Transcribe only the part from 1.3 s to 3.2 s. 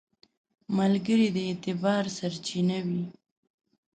د اعتبار سرچینه وي